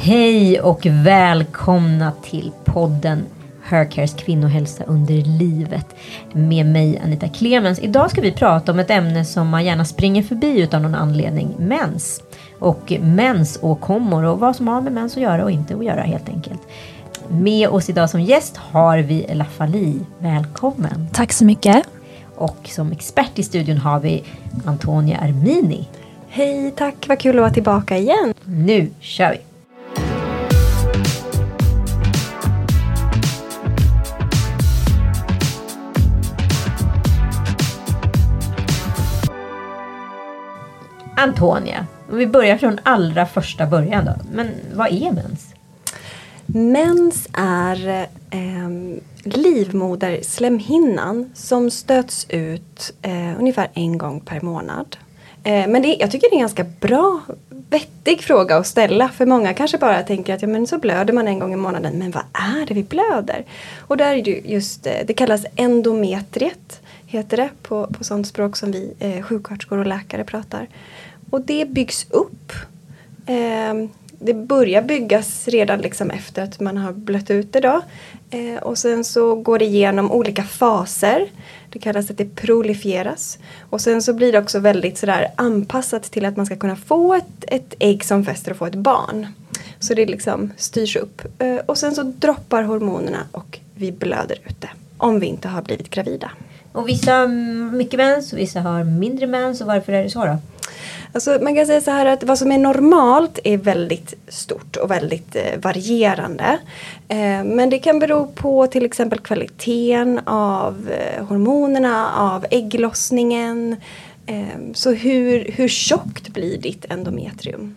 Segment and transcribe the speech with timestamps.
[0.00, 3.26] Hej och välkomna till podden
[3.62, 5.86] Hercares kvinnohälsa under livet
[6.32, 7.78] med mig Anita Clemens.
[7.78, 11.54] Idag ska vi prata om ett ämne som man gärna springer förbi utan någon anledning,
[11.58, 12.22] mens.
[12.58, 16.28] Och mensåkommor och vad som har med mens att göra och inte att göra helt
[16.28, 16.60] enkelt.
[17.28, 20.00] Med oss idag som gäst har vi Ella Fali.
[20.18, 21.08] Välkommen!
[21.12, 21.82] Tack så mycket!
[22.36, 24.24] Och som expert i studion har vi
[24.64, 25.88] Antonia Armini.
[26.28, 27.08] Hej, tack!
[27.08, 28.34] Vad kul att vara tillbaka igen.
[28.44, 29.47] Nu kör vi!
[41.18, 44.14] Antonia, vi börjar från allra första början då.
[44.32, 45.54] Men vad är mens?
[46.46, 48.68] Mens är eh,
[49.22, 54.96] livmoderslemhinnan som stöts ut eh, ungefär en gång per månad.
[55.44, 57.20] Eh, men det, jag tycker det är en ganska bra,
[57.70, 59.08] vettig fråga att ställa.
[59.08, 61.98] För många kanske bara tänker att ja, men så blöder man en gång i månaden.
[61.98, 63.44] Men vad är det vi blöder?
[63.78, 66.80] Och där är det just, eh, det kallas endometriet.
[67.06, 70.68] Heter det på, på sånt språk som vi eh, sjuksköterskor och läkare pratar.
[71.30, 72.52] Och det byggs upp.
[73.26, 73.88] Eh,
[74.20, 77.82] det börjar byggas redan liksom efter att man har blött ut det då.
[78.30, 81.26] Eh, och sen så går det igenom olika faser.
[81.70, 83.38] Det kallas att det prolifieras.
[83.70, 87.14] Och sen så blir det också väldigt sådär anpassat till att man ska kunna få
[87.14, 89.26] ett, ett ägg som fäster och få ett barn.
[89.78, 91.22] Så det liksom styrs upp.
[91.38, 94.70] Eh, och sen så droppar hormonerna och vi blöder ut det.
[94.96, 96.30] Om vi inte har blivit gravida.
[96.72, 97.28] Och vissa har
[97.72, 99.60] mycket mens och vissa har mindre mens.
[99.60, 100.36] Och varför är det så då?
[101.12, 104.90] Alltså man kan säga så här att vad som är normalt är väldigt stort och
[104.90, 106.58] väldigt eh, varierande.
[107.08, 113.76] Eh, men det kan bero på till exempel kvaliteten av eh, hormonerna, av ägglossningen.
[114.26, 117.74] Eh, så hur, hur tjockt blir ditt endometrium?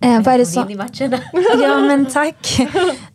[0.00, 0.62] Eh, vad är det som...
[1.62, 2.60] ja men tack.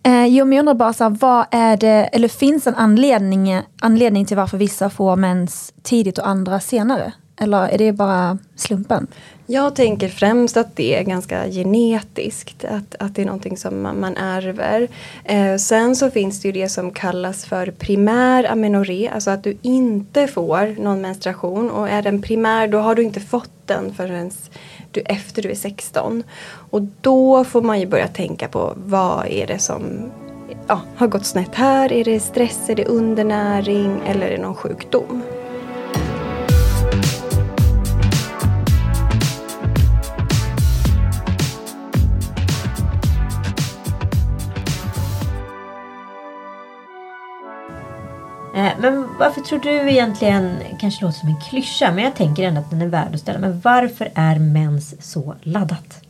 [0.03, 3.61] Eh, jo men jag undrar bara så här, vad är det, eller finns en anledning,
[3.81, 7.13] anledning till varför vissa får mens tidigt och andra senare?
[7.41, 9.07] Eller är det bara slumpen?
[9.49, 12.65] Jag tänker främst att det är ganska genetiskt.
[12.65, 14.87] Att, att det är någonting som man, man ärver.
[15.23, 19.09] Eh, sen så finns det ju det som kallas för primär amenorré.
[19.13, 21.71] Alltså att du inte får någon menstruation.
[21.71, 24.31] Och är den primär då har du inte fått den förrän
[24.91, 26.23] du, efter du är 16.
[26.71, 30.11] Och då får man ju börja tänka på vad är det som
[30.67, 31.91] ja, har gått snett här?
[31.91, 35.23] Är det stress, är det undernäring eller är det någon sjukdom?
[48.57, 52.61] Eh, men varför tror du egentligen, kanske låter som en klyscha, men jag tänker ändå
[52.61, 53.39] att den är värd att ställa.
[53.39, 56.03] Men varför är mens så laddat?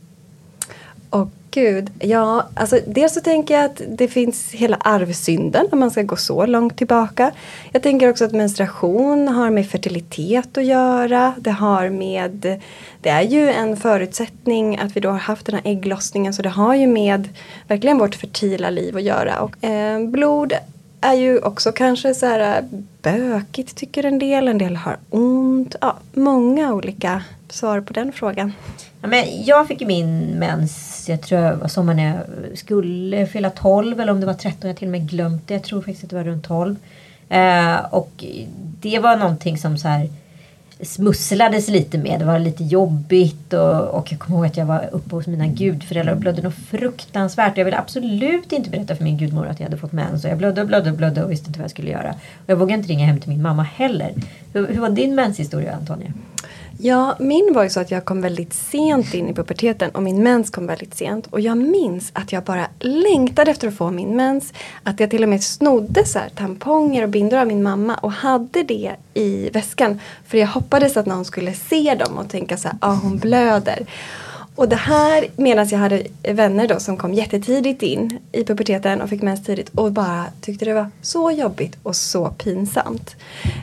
[1.10, 5.90] Åh gud, ja alltså dels så tänker jag att det finns hela arvsynden om man
[5.90, 7.32] ska gå så långt tillbaka.
[7.72, 11.34] Jag tänker också att menstruation har med fertilitet att göra.
[11.38, 12.60] Det har med,
[13.00, 16.48] det är ju en förutsättning att vi då har haft den här ägglossningen så det
[16.48, 17.28] har ju med
[17.68, 19.40] verkligen vårt fertila liv att göra.
[19.40, 20.52] Och, eh, blod
[21.00, 22.64] är ju också kanske så här äh,
[23.02, 24.48] bökigt tycker en del.
[24.48, 25.76] En del har ont.
[25.80, 28.52] Ja, många olika svar på den frågan.
[29.00, 32.18] Ja, men jag fick min mens, jag tror det var sommaren jag
[32.58, 34.58] skulle fylla 12 eller om det var 13.
[34.60, 35.54] Jag har till och med glömt det.
[35.54, 36.76] Jag tror faktiskt att det var runt 12.
[37.28, 38.24] Eh, och
[38.80, 40.08] det var någonting som så här
[40.80, 42.20] smusslades lite med.
[42.20, 45.46] Det var lite jobbigt och, och jag kommer ihåg att jag var uppe hos mina
[45.46, 47.58] gudföräldrar och blödde något fruktansvärt.
[47.58, 50.24] Jag ville absolut inte berätta för min gudmor att jag hade fått mens.
[50.24, 52.10] Och jag blödde och blödde och blödde och visste inte vad jag skulle göra.
[52.10, 54.14] Och jag vågade inte ringa hem till min mamma heller.
[54.52, 56.12] Hur, hur var din menshistoria Antonija?
[56.80, 60.22] Ja, min var ju så att jag kom väldigt sent in i puberteten och min
[60.22, 61.26] mens kom väldigt sent.
[61.26, 64.52] Och jag minns att jag bara längtade efter att få min mens.
[64.82, 68.12] Att jag till och med snodde så här, tamponger och bindor av min mamma och
[68.12, 70.00] hade det i väskan.
[70.26, 73.18] För jag hoppades att någon skulle se dem och tänka så här, ja ah, hon
[73.18, 73.86] blöder.
[74.58, 79.08] Och det här medan jag hade vänner då som kom jättetidigt in i puberteten och
[79.08, 83.16] fick mens tidigt och bara tyckte det var så jobbigt och så pinsamt.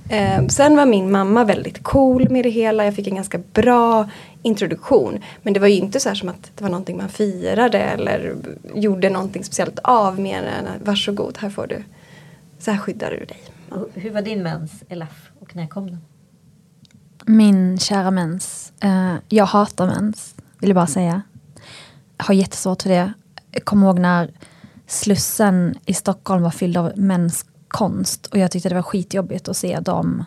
[0.10, 2.86] Eh, sen var min mamma väldigt cool med det hela.
[2.86, 4.10] Jag fick en ganska bra
[4.42, 5.24] introduktion.
[5.42, 8.36] Men det var ju inte så här som att det var någonting man firade eller
[8.74, 11.84] gjorde någonting speciellt av mer än varsågod, här får du.
[12.60, 13.42] Så här skyddar du dig.
[13.70, 15.32] Och hur var din mens, Elaf?
[15.40, 16.02] Och när kom den?
[17.26, 18.74] Min kära mens.
[18.84, 21.22] Uh, jag hatar mens vill jag bara säga.
[22.18, 23.14] Jag har jättesvårt för det.
[23.52, 24.32] Jag kommer ihåg när
[24.88, 29.58] Slussen i Stockholm var fylld av mäns konst och jag tyckte det var skitjobbigt att
[29.58, 30.26] se de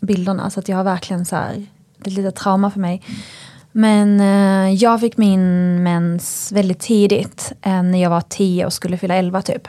[0.00, 0.50] bilderna.
[0.50, 1.66] Så att jag har verkligen så här,
[1.98, 3.02] det är lite trauma för mig.
[3.72, 8.98] Men eh, jag fick min mens väldigt tidigt, eh, när jag var tio och skulle
[8.98, 9.68] fylla elva typ.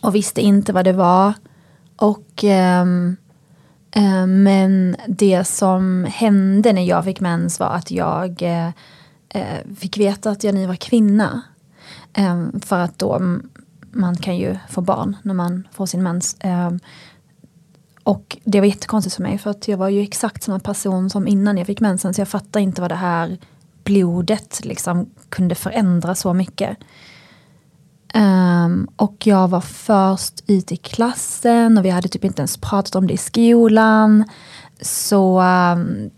[0.00, 1.34] Och visste inte vad det var.
[1.96, 3.16] Och ehm,
[3.90, 8.70] eh, Men det som hände när jag fick mens var att jag eh,
[9.36, 11.42] Eh, fick veta att jag nu var kvinna.
[12.12, 13.20] Ehm, för att då,
[13.90, 16.36] man kan ju få barn när man får sin mens.
[16.40, 16.80] Ehm,
[18.02, 21.28] och det var jättekonstigt för mig för att jag var ju exakt samma person som
[21.28, 23.38] innan jag fick mensen så jag fattar inte vad det här
[23.84, 26.78] blodet liksom kunde förändra så mycket.
[28.14, 32.94] Um, och jag var först ut i klassen och vi hade typ inte ens pratat
[32.94, 34.24] om det i skolan.
[34.80, 36.10] Så um,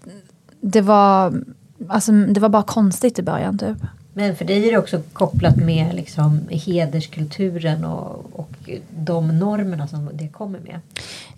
[0.60, 1.44] det, var,
[1.88, 3.76] alltså, det var bara konstigt i början typ.
[4.12, 10.10] Men för dig är det också kopplat med liksom hederskulturen och, och de normerna som
[10.12, 10.80] det kommer med.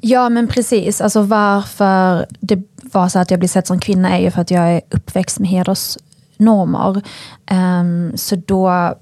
[0.01, 4.23] Ja men precis, alltså varför det var så att jag blir sedd som kvinna är
[4.23, 7.03] ju för att jag är uppväxt med hedersnormer.
[7.51, 8.95] Um, så då,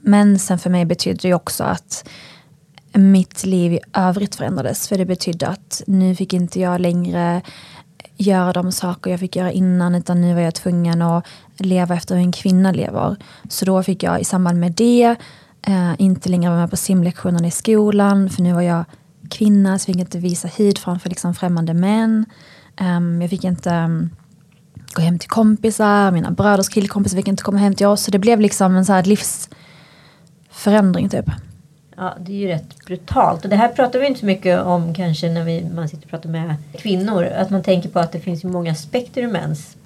[0.00, 2.08] mensen för mig betydde ju också att
[2.92, 4.88] mitt liv i övrigt förändrades.
[4.88, 7.42] För det betydde att nu fick inte jag längre
[8.22, 11.24] göra de saker jag fick göra innan utan nu var jag tvungen att
[11.56, 13.16] leva efter hur en kvinna lever.
[13.48, 15.16] Så då fick jag i samband med det
[15.62, 18.84] eh, inte längre vara med på simlektionerna i skolan för nu var jag
[19.30, 22.26] kvinna så fick jag inte visa hud framför liksom främmande män.
[22.80, 24.10] Um, jag fick inte um,
[24.94, 28.02] gå hem till kompisar, mina bröders killkompisar fick inte komma hem till oss.
[28.02, 31.26] Så det blev liksom en så här livsförändring typ.
[31.96, 33.44] Ja, det är ju rätt brutalt.
[33.44, 36.10] Och det här pratar vi inte så mycket om kanske när vi, man sitter och
[36.10, 37.24] pratar med kvinnor.
[37.24, 39.76] Att man tänker på att det finns ju många aspekter i mens.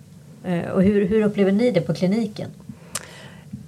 [0.44, 2.50] Eh, och hur, hur upplever ni det på kliniken?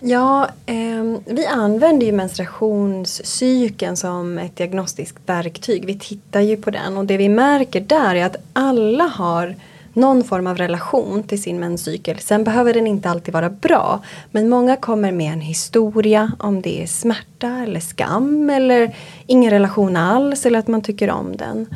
[0.01, 5.85] Ja, eh, vi använder ju menstruationscykeln som ett diagnostiskt verktyg.
[5.85, 9.55] Vi tittar ju på den och det vi märker där är att alla har
[9.93, 12.19] någon form av relation till sin menscykel.
[12.19, 14.01] Sen behöver den inte alltid vara bra.
[14.31, 18.97] Men många kommer med en historia om det är smärta eller skam eller
[19.27, 21.67] ingen relation alls eller att man tycker om den.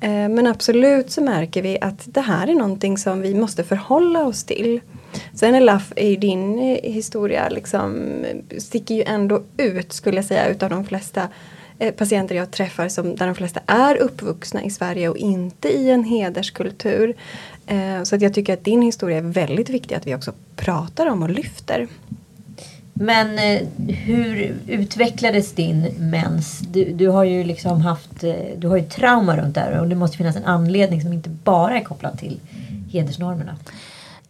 [0.00, 4.26] Eh, men absolut så märker vi att det här är någonting som vi måste förhålla
[4.26, 4.80] oss till.
[5.34, 8.14] Sen Elaf, är din eh, historia liksom,
[8.58, 11.28] sticker ju ändå ut skulle jag säga utav de flesta
[11.96, 16.04] patienter jag träffar som, där de flesta är uppvuxna i Sverige och inte i en
[16.04, 17.14] hederskultur.
[17.66, 21.06] Eh, så att jag tycker att din historia är väldigt viktig att vi också pratar
[21.06, 21.88] om och lyfter.
[22.94, 26.58] Men eh, hur utvecklades din mens?
[26.58, 29.88] Du, du, har ju liksom haft eh, du har ju trauma runt det här och
[29.88, 32.40] det måste finnas en anledning som inte bara är kopplad till
[32.92, 33.56] hedersnormerna.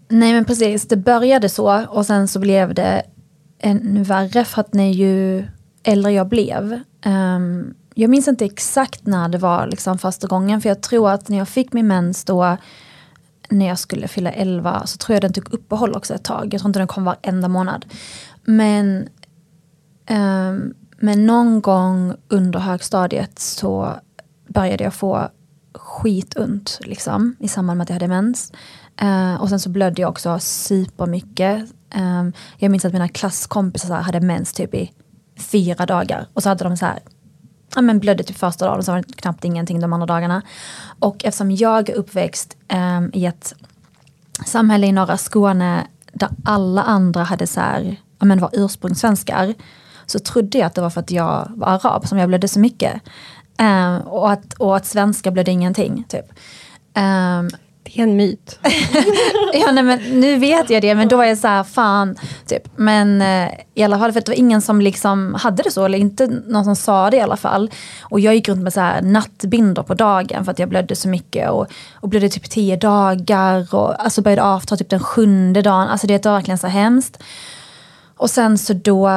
[0.09, 3.03] Nej men precis, det började så och sen så blev det
[3.59, 5.45] ännu värre för att när ju
[5.83, 10.69] äldre jag blev um, jag minns inte exakt när det var liksom första gången för
[10.69, 12.57] jag tror att när jag fick min mens då
[13.49, 16.55] när jag skulle fylla 11 så tror jag den tog uppehåll också ett tag.
[16.55, 17.87] Jag tror inte den kom varenda månad.
[18.45, 19.09] Men,
[20.11, 23.93] um, men någon gång under högstadiet så
[24.49, 25.29] började jag få
[25.75, 28.53] skitont liksom, i samband med att jag hade mens.
[29.03, 31.71] Uh, och sen så blödde jag också supermycket.
[31.95, 34.93] Um, jag minns att mina klasskompisar hade mens typ i
[35.37, 36.27] fyra dagar.
[36.35, 36.99] Och så hade de så här
[37.75, 40.43] ja, men blödde typ första dagen och så var det knappt ingenting de andra dagarna.
[40.99, 43.55] Och eftersom jag är uppväxt um, i ett
[44.47, 49.55] samhälle i norra Skåne där alla andra hade så här, ja, men var ursprungssvenskar
[50.07, 52.61] så trodde jag att det var för att jag var arab som jag blödde så
[52.61, 53.03] mycket.
[53.59, 56.05] Um, och, att, och att svenskar blödde ingenting.
[56.09, 56.25] Typ.
[56.97, 57.51] Um,
[57.85, 58.59] det är en myt.
[59.53, 62.17] ja, nej, men nu vet jag det, men då var jag så här, fan.
[62.47, 62.63] Typ.
[62.77, 65.99] Men eh, i alla fall, för det var ingen som liksom hade det så, eller
[65.99, 67.71] inte någon som sa det i alla fall.
[68.03, 71.09] Och jag gick runt med så här nattbindor på dagen för att jag blödde så
[71.09, 71.51] mycket.
[71.51, 75.89] Och, och blödde typ tio dagar och alltså började avta typ den sjunde dagen.
[75.89, 77.23] Alltså det var verkligen så hemskt.
[78.17, 79.09] Och sen så då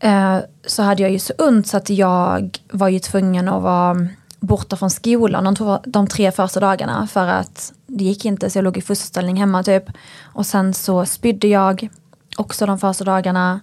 [0.00, 4.08] eh, så hade jag ju så ont så att jag var ju tvungen att vara
[4.44, 8.58] borta från skolan de, två, de tre första dagarna för att det gick inte så
[8.58, 9.84] jag låg i fosterställning hemma typ.
[10.22, 11.88] Och sen så spydde jag
[12.36, 13.60] också de första dagarna.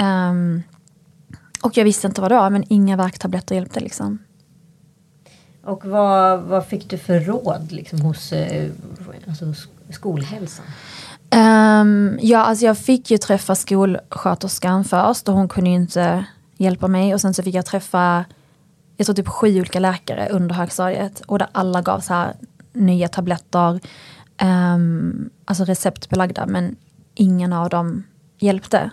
[0.00, 0.62] Um,
[1.62, 4.18] och jag visste inte vad det var men inga värktabletter hjälpte liksom.
[5.64, 8.70] Och vad, vad fick du för råd liksom, hos eh,
[9.28, 9.54] alltså,
[9.90, 10.66] skolhälsan?
[11.30, 16.24] Um, ja, alltså jag fick ju träffa skolsköterskan först och hon kunde ju inte
[16.56, 17.14] hjälpa mig.
[17.14, 18.24] Och sen så fick jag träffa
[18.96, 22.34] jag tror typ sju olika läkare under högstadiet och där alla gav så här
[22.72, 23.80] nya tabletter,
[24.42, 26.76] um, alltså receptbelagda, men
[27.14, 28.04] ingen av dem
[28.38, 28.90] hjälpte.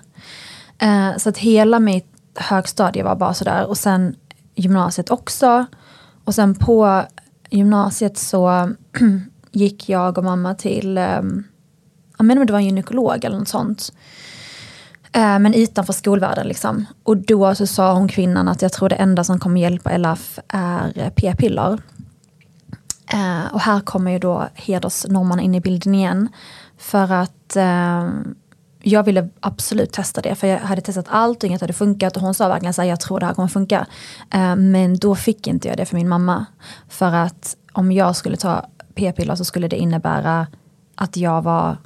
[0.83, 4.15] Uh, så att hela mitt högstadie var bara sådär och sen
[4.55, 5.65] gymnasiet också.
[6.23, 7.03] Och sen på
[7.49, 8.71] gymnasiet så
[9.51, 11.43] gick jag och mamma till ehm, um,
[12.17, 13.93] jag menar om det var en gynekolog eller något sånt.
[15.13, 16.85] Eh, men utanför skolvärlden liksom.
[17.03, 20.39] Och då så sa hon kvinnan att jag tror det enda som kommer hjälpa Elaf
[20.47, 21.79] är p-piller.
[23.13, 26.29] Eh, och här kommer ju då hedersnormerna in i bilden igen.
[26.77, 28.09] För att eh,
[28.83, 32.15] jag ville absolut testa det, för jag hade testat allt och inget hade funkat.
[32.15, 33.87] Och hon sa verkligen så här, jag tror det här kommer funka.
[34.33, 36.45] Eh, men då fick inte jag det för min mamma.
[36.89, 38.65] För att om jag skulle ta
[38.95, 40.47] p-piller så skulle det innebära
[40.95, 41.77] att jag var,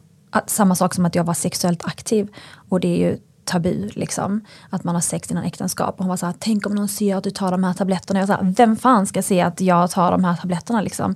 [0.47, 2.27] samma sak som att jag var sexuellt aktiv.
[2.69, 4.41] Och det är ju tabu, liksom.
[4.69, 5.95] Att man har sex innan äktenskap.
[5.95, 8.19] Och hon var så här, tänk om någon ser att du tar de här tabletterna.
[8.19, 11.15] Jag sa, vem fan ska se att jag tar de här tabletterna liksom?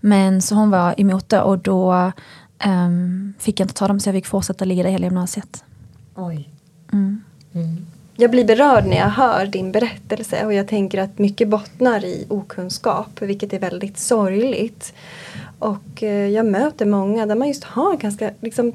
[0.00, 2.12] Men så hon var emot det och då
[2.66, 5.64] um, fick jag inte ta dem så jag fick fortsätta ligga där hela gymnasiet.
[6.14, 6.50] Oj.
[6.92, 7.24] Mm.
[7.54, 7.86] Mm.
[8.16, 12.26] Jag blir berörd när jag hör din berättelse och jag tänker att mycket bottnar i
[12.28, 14.94] okunskap, vilket är väldigt sorgligt.
[15.58, 18.72] Och eh, jag möter många där man just har ganska liksom,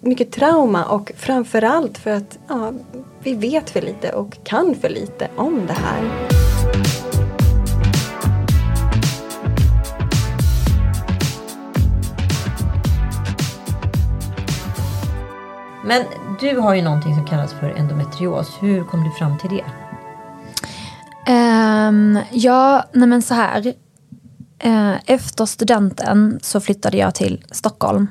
[0.00, 2.72] mycket trauma och framförallt för att ja,
[3.22, 6.30] vi vet för lite och kan för lite om det här.
[15.84, 16.04] Men
[16.40, 18.58] du har ju någonting som kallas för endometrios.
[18.60, 19.64] Hur kom du fram till det?
[21.32, 23.74] Um, ja, nej men så här.
[24.62, 28.06] Eh, efter studenten så flyttade jag till Stockholm.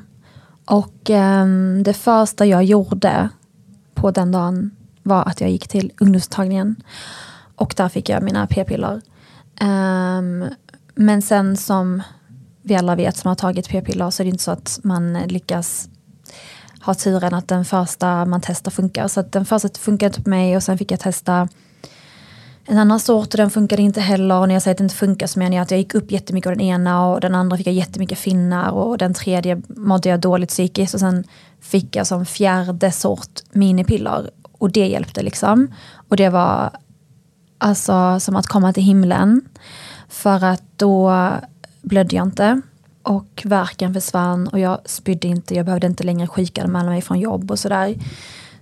[0.66, 3.30] Och ehm, det första jag gjorde
[3.94, 4.72] på den dagen
[5.04, 6.76] var att jag gick till ungdomstagningen.
[7.56, 9.02] Och där fick jag mina p-piller.
[9.60, 10.46] Ehm,
[10.96, 12.04] men sen som
[12.62, 15.90] vi alla vet som har tagit p-piller så är det inte så att man lyckas
[16.82, 19.08] ha turen att den första man testar funkar.
[19.08, 21.48] Så att den första funkade inte på mig och sen fick jag testa
[22.70, 24.40] en annan sort och den funkade inte heller.
[24.40, 26.12] Och när jag säger att det inte funkar så menar jag att jag gick upp
[26.12, 30.10] jättemycket av den ena och den andra fick jag jättemycket finnar och den tredje mådde
[30.10, 31.24] jag dåligt psykiskt och sen
[31.62, 35.68] fick jag som fjärde sort minipiller och det hjälpte liksom.
[36.10, 36.70] Och det var
[37.58, 39.42] alltså som att komma till himlen.
[40.10, 41.30] För att då
[41.82, 42.62] blödde jag inte
[43.04, 45.56] och verken försvann och jag spydde inte.
[45.56, 47.96] Jag behövde inte längre sjukanmäla mig från jobb och sådär.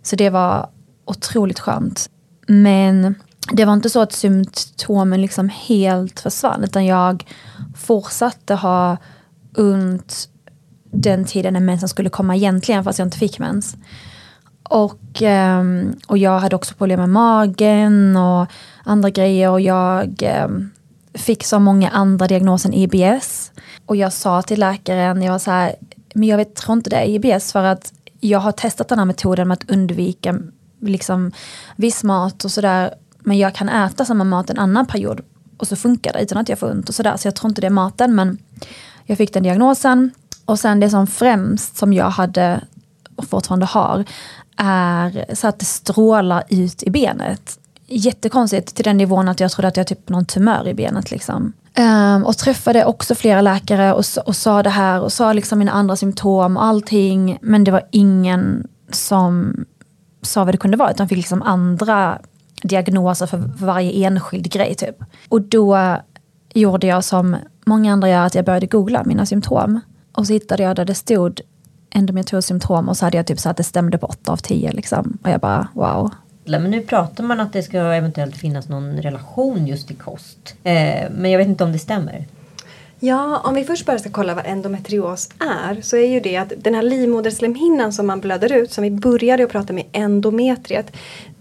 [0.02, 0.70] Så det var
[1.06, 2.10] otroligt skönt.
[2.48, 3.16] Men
[3.52, 7.26] det var inte så att symptomen liksom helt försvann utan jag
[7.76, 8.98] fortsatte ha
[9.58, 10.30] ont
[10.92, 13.78] den tiden när mensen skulle komma egentligen fast jag inte fick mens.
[14.64, 18.48] Och, ehm, och jag hade också problem med magen och
[18.84, 20.72] andra grejer och jag ehm,
[21.14, 23.52] fick så många andra diagnoser än IBS.
[23.86, 25.76] Och jag sa till läkaren, jag var så här,
[26.14, 29.06] men jag vet, tror inte det är IBS för att jag har testat den här
[29.06, 30.40] metoden med att undvika
[30.82, 31.32] liksom,
[31.76, 32.94] viss mat och sådär.
[33.28, 35.22] Men jag kan äta samma mat en annan period
[35.58, 37.18] och så funkar det utan att jag får ont och sådär.
[37.18, 38.38] Så jag tror inte det är maten men
[39.06, 40.12] jag fick den diagnosen.
[40.46, 42.62] Och sen det som främst som jag hade
[43.16, 44.06] och fortfarande har
[44.58, 49.68] är så att det strålar ut i benet jättekonstigt till den nivån att jag trodde
[49.68, 51.12] att jag typ någon tumör i benet.
[51.12, 51.54] Liksom.
[51.80, 55.72] Um, och träffade också flera läkare och, och sa det här och sa liksom mina
[55.72, 57.38] andra symptom och allting.
[57.42, 59.56] Men det var ingen som
[60.22, 62.20] sa vad det kunde vara utan fick liksom andra
[62.62, 64.76] diagnoser för, för varje enskild grej.
[64.76, 64.96] Typ.
[65.30, 65.98] Och då
[66.54, 67.36] gjorde jag som
[67.66, 69.80] många andra gör, att jag började googla mina symptom.
[70.12, 71.42] Och så hittade jag där det stod
[71.90, 74.72] endometriossymptom och så hade jag typ så att det stämde på 8 av 10.
[74.72, 75.18] Liksom.
[75.24, 76.12] Och jag bara wow,
[76.46, 80.56] men nu pratar man att det ska eventuellt finnas någon relation just till kost.
[80.64, 82.28] Eh, men jag vet inte om det stämmer.
[83.00, 86.54] Ja, om vi först bara ska kolla vad endometrios är så är ju det att
[86.58, 90.92] den här livmoderslemhinnan som man blöder ut som vi började att prata med endometriet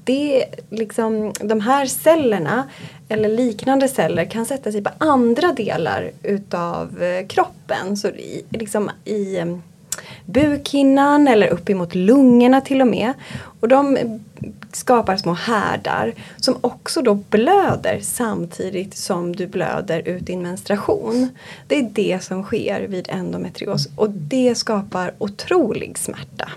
[0.07, 2.69] det liksom, de här cellerna
[3.09, 7.97] eller liknande celler kan sätta sig på andra delar utav eh, kroppen.
[7.97, 9.57] Så i, liksom i eh,
[10.25, 13.13] bukhinnan eller uppemot lungorna till och med.
[13.61, 13.99] Och de
[14.73, 21.29] skapar små härdar som också då blöder samtidigt som du blöder ut din menstruation.
[21.67, 26.49] Det är det som sker vid endometrios och det skapar otrolig smärta.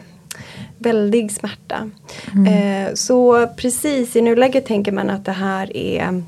[0.80, 1.90] Väldig smärta.
[2.34, 2.88] Mm.
[2.88, 6.24] Eh, så precis i nuläget tänker man att det här är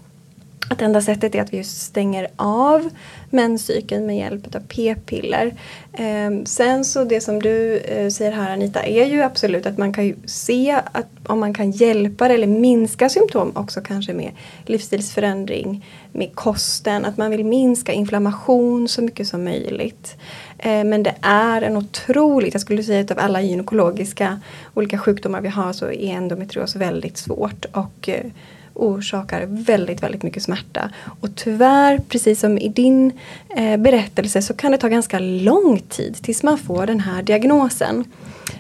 [0.72, 2.90] att enda sättet är att vi stänger av
[3.30, 5.54] menscykeln med hjälp av p-piller.
[5.94, 9.94] Eh, sen så det som du eh, säger här Anita är ju absolut att man
[9.94, 14.32] kan ju se att om man kan hjälpa eller minska symptom också kanske med
[14.66, 20.18] livsstilsförändring, med kosten, att man vill minska inflammation så mycket som möjligt.
[20.62, 24.40] Eh, men det är en otroligt, jag skulle säga att av alla gynekologiska
[24.74, 28.26] olika sjukdomar vi har så är endometrios väldigt svårt och eh,
[28.74, 30.90] orsakar väldigt, väldigt mycket smärta.
[31.20, 33.12] Och tyvärr, precis som i din
[33.50, 38.04] eh, berättelse, så kan det ta ganska lång tid tills man får den här diagnosen.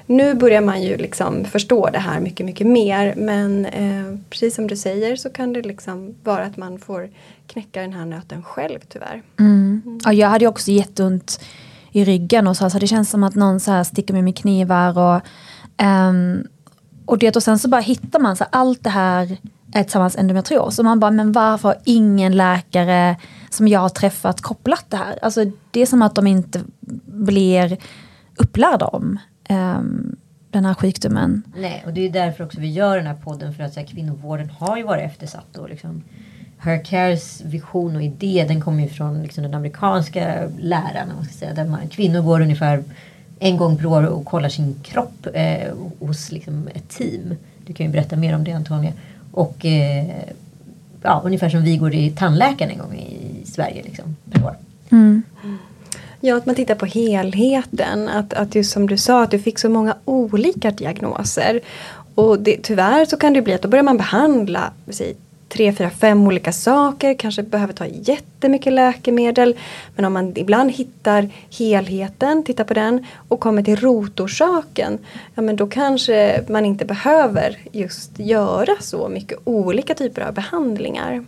[0.05, 3.13] Nu börjar man ju liksom förstå det här mycket, mycket mer.
[3.17, 7.09] Men eh, precis som du säger så kan det liksom vara att man får
[7.47, 9.21] knäcka den här nöten själv tyvärr.
[9.39, 9.81] Mm.
[9.85, 9.99] Mm.
[10.05, 11.39] Ja, jag hade också jätteont
[11.91, 14.37] i ryggen och så, så det känns som att någon så här sticker mig med
[14.37, 15.21] knivar och,
[15.85, 16.47] um,
[17.05, 19.37] och det och sen så bara hittar man så här, allt det här
[19.73, 23.15] är tillsammans endometrios och man bara, men varför har ingen läkare
[23.49, 25.19] som jag har träffat kopplat det här?
[25.21, 26.63] Alltså det är som att de inte
[27.05, 27.77] blir
[28.35, 29.19] upplärda om
[29.49, 30.15] um,
[30.49, 31.43] den här sjukdomen.
[31.55, 33.87] Nej, och det är därför också vi gör den här podden för att så här,
[33.87, 36.03] kvinnovården har ju varit eftersatt och liksom
[36.63, 41.07] Her Cares vision och idé den kommer ju från liksom, den amerikanska läran.
[41.15, 42.83] Man ska säga, där man, kvinnor går ungefär
[43.39, 47.35] en gång per år och kollar sin kropp eh, hos liksom, ett team.
[47.65, 48.93] Du kan ju berätta mer om det Antonia.
[49.31, 50.05] Och eh,
[51.01, 54.55] ja, ungefär som vi går i tandläkaren en gång i Sverige liksom, per år.
[54.91, 55.23] Mm.
[56.19, 58.09] Ja, att man tittar på helheten.
[58.09, 61.59] Att, att just som du sa, att du fick så många olika diagnoser.
[62.15, 65.15] Och det, tyvärr så kan det bli att då börjar man behandla säg,
[65.53, 69.55] tre, fyra, fem olika saker, kanske behöver ta jättemycket läkemedel.
[69.95, 71.29] Men om man ibland hittar
[71.59, 74.99] helheten, tittar på den och kommer till rotorsaken,
[75.35, 81.25] ja men då kanske man inte behöver just göra så mycket olika typer av behandlingar.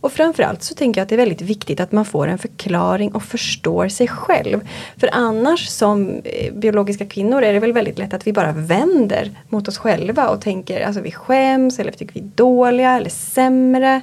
[0.00, 3.12] Och framförallt så tänker jag att det är väldigt viktigt att man får en förklaring
[3.12, 4.68] och förstår sig själv.
[4.96, 9.30] För annars som eh, biologiska kvinnor är det väl väldigt lätt att vi bara vänder
[9.48, 13.10] mot oss själva och tänker alltså vi skäms eller vi tycker vi är dåliga eller
[13.10, 14.00] sämre.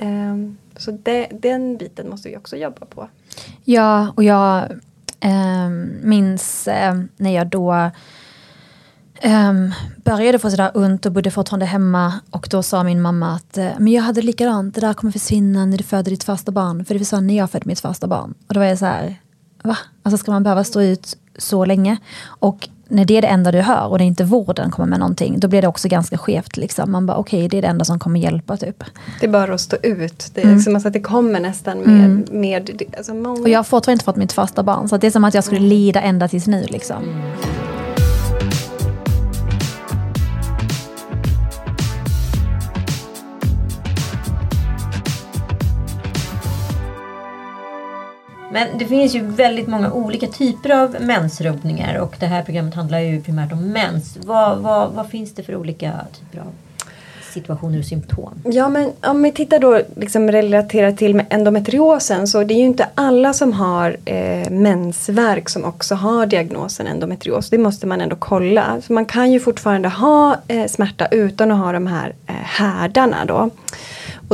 [0.00, 3.08] Um, så det, den biten måste vi också jobba på.
[3.64, 4.70] Ja, och jag
[5.20, 5.68] eh,
[6.02, 7.90] minns eh, när jag då
[9.24, 13.58] Um, började få sådär ont och bodde fortfarande hemma och då sa min mamma att
[13.58, 16.84] uh, men jag hade likadant, det där kommer försvinna när du föder ditt första barn.
[16.84, 18.34] För det försvann när jag födde mitt första barn.
[18.48, 19.16] Och då var jag så här,
[19.62, 19.78] va?
[20.02, 21.96] Alltså ska man behöva stå ut så länge?
[22.24, 24.98] Och när det är det enda du hör och det är inte vården kommer med
[24.98, 26.56] någonting, då blir det också ganska skevt.
[26.56, 26.92] Liksom.
[26.92, 28.84] Man bara okej, okay, det är det enda som kommer hjälpa typ.
[29.20, 30.30] Det är bara att stå ut.
[30.34, 30.60] Det är mm.
[30.60, 32.04] som att det kommer nästan med...
[32.04, 32.24] Mm.
[32.30, 33.40] med alltså många...
[33.40, 35.44] Och jag har fortfarande inte fått mitt första barn, så det är som att jag
[35.44, 35.68] skulle mm.
[35.68, 36.66] lida ända tills nu.
[36.68, 37.02] Liksom.
[48.54, 52.98] Men det finns ju väldigt många olika typer av mensrubbningar och det här programmet handlar
[52.98, 54.18] ju primärt om mens.
[54.24, 56.52] Vad, vad, vad finns det för olika typer av
[57.32, 58.42] situationer och symptom?
[58.44, 62.88] Ja men om vi tittar då liksom relaterat till endometriosen så det är ju inte
[62.94, 67.50] alla som har eh, mensvärk som också har diagnosen endometrios.
[67.50, 68.80] Det måste man ändå kolla.
[68.82, 73.24] Så man kan ju fortfarande ha eh, smärta utan att ha de här eh, härdarna
[73.24, 73.50] då.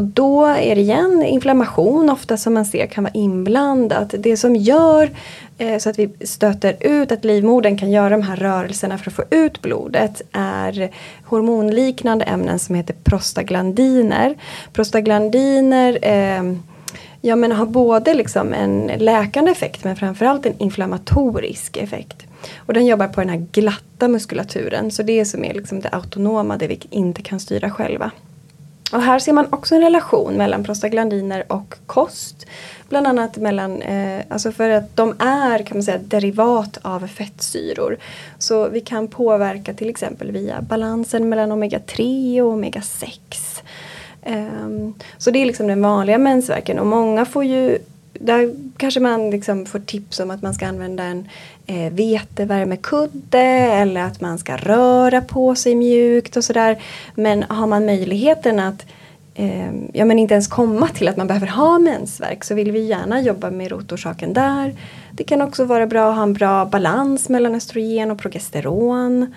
[0.00, 4.14] Och då är det igen inflammation ofta som man ser kan vara inblandat.
[4.18, 5.10] Det som gör
[5.58, 9.16] eh, så att vi stöter ut att livmodern kan göra de här rörelserna för att
[9.16, 10.90] få ut blodet är
[11.24, 14.34] hormonliknande ämnen som heter prostaglandiner.
[14.72, 16.54] Prostaglandiner eh,
[17.20, 22.26] ja, men har både liksom en läkande effekt men framförallt en inflammatorisk effekt.
[22.56, 26.56] Och den jobbar på den här glatta muskulaturen så det som är liksom det autonoma,
[26.56, 28.10] det vi inte kan styra själva.
[28.92, 32.46] Och här ser man också en relation mellan prostaglandiner och kost.
[32.88, 37.96] Bland annat mellan, eh, alltså för att de är kan man säga derivat av fettsyror.
[38.38, 43.62] Så vi kan påverka till exempel via balansen mellan omega-3 och omega-6.
[44.22, 47.78] Eh, så det är liksom den vanliga mensvärken och många får ju
[48.12, 51.28] där kanske man liksom får tips om att man ska använda en
[51.70, 56.82] eh, vetevärmekudde eller att man ska röra på sig mjukt och sådär.
[57.14, 58.86] Men har man möjligheten att
[59.34, 62.80] eh, ja, men inte ens komma till att man behöver ha mensvärk så vill vi
[62.80, 64.74] gärna jobba med rotorsaken där.
[65.12, 69.34] Det kan också vara bra att ha en bra balans mellan östrogen och progesteron.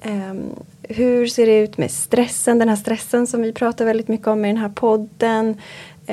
[0.00, 0.34] Eh,
[0.82, 4.44] hur ser det ut med stressen, den här stressen som vi pratar väldigt mycket om
[4.44, 5.56] i den här podden.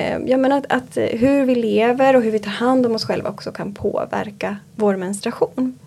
[0.00, 3.04] Eh, ja, men att, att, hur vi lever och hur vi tar hand om oss
[3.04, 5.78] själva också kan påverka vår menstruation.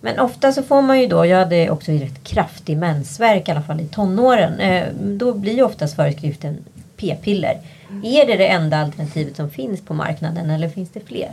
[0.00, 3.62] Men ofta så får man ju då, jag hade också rätt kraftig mensvärk i alla
[3.62, 4.60] fall i tonåren.
[4.60, 6.64] Eh, då blir oftast föreskriften
[6.96, 7.60] p-piller.
[7.90, 8.04] Mm.
[8.04, 11.32] Är det det enda alternativet som finns på marknaden eller finns det fler?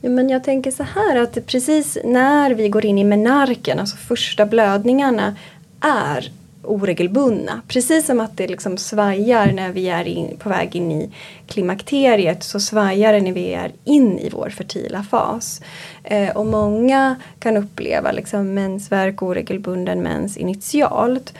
[0.00, 3.96] Ja, men jag tänker så här att precis när vi går in i menarken, alltså
[3.96, 5.36] första blödningarna,
[5.80, 6.30] är
[6.62, 7.62] oregelbundna.
[7.68, 11.10] Precis som att det liksom svajar när vi är in, på väg in i
[11.46, 15.62] klimakteriet så svajar det när vi är in i vår fertila fas.
[16.04, 21.34] Eh, och många kan uppleva liksom mensvärk, oregelbunden mens initialt.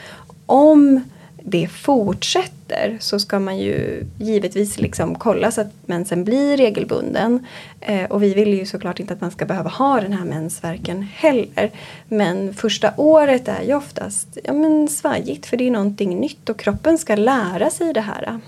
[0.45, 1.01] Om
[1.43, 7.45] det fortsätter så ska man ju givetvis liksom kolla så att mensen blir regelbunden.
[7.81, 11.07] Eh, och vi vill ju såklart inte att man ska behöva ha den här mensvärken
[11.15, 11.71] heller.
[12.07, 16.59] Men första året är ju oftast ja, men svajigt för det är någonting nytt och
[16.59, 18.39] kroppen ska lära sig det här.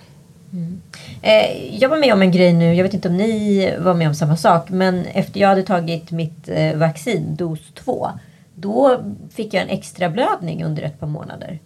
[0.53, 0.82] Mm.
[1.21, 4.08] Eh, jag var med om en grej nu, jag vet inte om ni var med
[4.08, 8.10] om samma sak, men efter jag hade tagit mitt eh, vaccin, dos 2,
[8.56, 9.03] då
[9.34, 11.60] fick jag en extra blödning under ett par månader.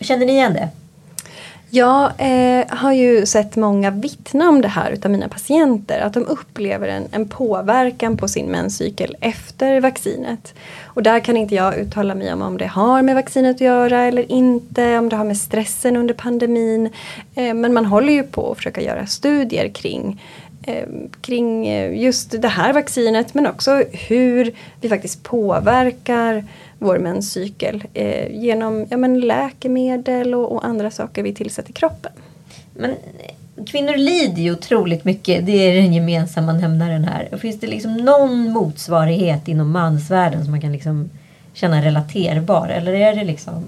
[0.00, 0.68] Känner ni igen det?
[1.74, 6.00] Jag eh, har ju sett många vittna om det här utav mina patienter.
[6.00, 10.54] Att de upplever en, en påverkan på sin menscykel efter vaccinet.
[10.84, 14.02] Och där kan inte jag uttala mig om om det har med vaccinet att göra
[14.02, 14.98] eller inte.
[14.98, 16.90] Om det har med stressen under pandemin.
[17.34, 20.22] Eh, men man håller ju på att försöka göra studier kring
[20.62, 20.88] eh,
[21.20, 26.44] kring eh, just det här vaccinet men också hur vi faktiskt påverkar
[26.82, 32.12] vår menscykel eh, genom ja, men läkemedel och, och, andra saker vi tillsätter kroppen.
[32.74, 35.46] Men eh, kvinnor lider ju otroligt mycket.
[35.46, 37.36] Det är den gemensamma nämnaren här.
[37.36, 41.10] Finns det liksom någon motsvarighet inom mansvärlden som man kan liksom
[41.52, 42.68] känna relaterbar?
[42.68, 43.64] Eller är det liksom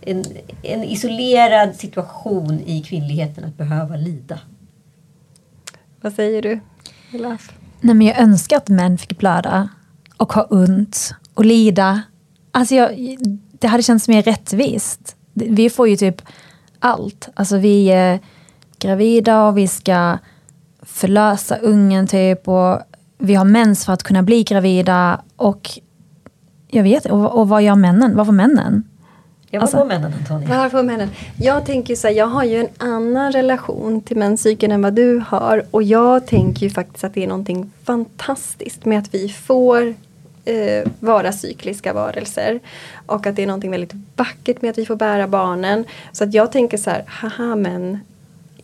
[0.00, 0.24] en,
[0.62, 4.38] en isolerad situation i kvinnligheten att behöva lida?
[6.00, 6.60] Vad säger du,
[7.12, 7.52] Elaf?
[7.80, 9.68] Nej, men jag önskar att män fick blöda
[10.16, 12.02] och ha ont och lida
[12.56, 13.16] Alltså jag,
[13.58, 15.16] det hade känts mer rättvist.
[15.32, 16.22] Vi får ju typ
[16.78, 17.28] allt.
[17.34, 18.20] Alltså vi är
[18.78, 20.18] gravida och vi ska
[20.82, 22.78] förlösa ungen typ och
[23.18, 25.70] vi har mens för att kunna bli gravida och
[26.68, 28.16] jag vet och, och vad gör männen?
[28.16, 28.84] Vad får männen?
[29.50, 30.58] Jag var alltså, på männen Antonija.
[30.58, 31.10] Varför männen?
[31.36, 35.24] Jag tänker så här, jag har ju en annan relation till menscykeln än vad du
[35.26, 39.94] har och jag tänker ju faktiskt att det är någonting fantastiskt med att vi får
[40.44, 42.60] eh, vara cykliska varelser.
[43.06, 45.84] Och att det är någonting väldigt vackert med att vi får bära barnen.
[46.12, 47.98] Så att jag tänker så här, haha men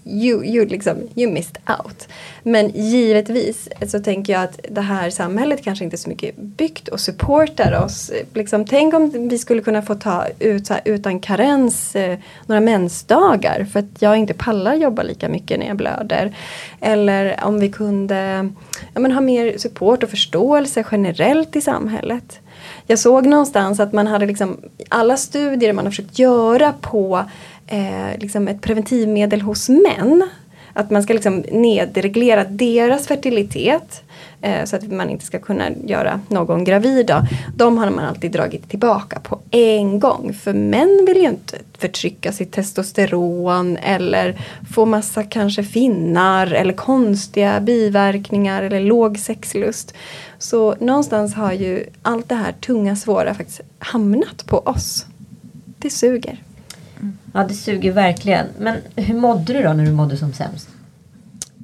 [0.05, 2.09] you, you, liksom, you missed out.
[2.43, 6.89] Men givetvis så tänker jag att det här samhället kanske inte är så mycket byggt
[6.89, 8.11] och supportar oss.
[8.35, 13.67] Liksom, tänk om vi skulle kunna få ta ut här, utan karens eh, några mensdagar
[13.73, 16.37] för att jag inte pallar jobba lika mycket när jag blöder.
[16.81, 18.51] Eller om vi kunde
[18.95, 22.41] ja, men, ha mer support och förståelse generellt i samhället.
[22.87, 24.57] Jag såg någonstans att man hade liksom
[24.89, 27.25] alla studier man har försökt göra på
[27.71, 30.29] eh, liksom ett preventivmedel hos män.
[30.73, 34.03] Att man ska liksom nedreglera deras fertilitet
[34.41, 37.07] eh, så att man inte ska kunna göra någon gravid.
[37.07, 37.23] Då.
[37.57, 40.35] De har man alltid dragit tillbaka på en gång.
[40.35, 44.41] För män vill ju inte förtrycka sitt testosteron eller
[44.75, 49.95] få massa kanske finnar eller konstiga biverkningar eller låg sexlust.
[50.39, 55.07] Så någonstans har ju allt det här tunga svåra faktiskt hamnat på oss.
[55.79, 56.39] Det suger.
[57.33, 58.47] Ja, det suger verkligen.
[58.59, 60.69] Men hur mådde du då när du mådde som sämst?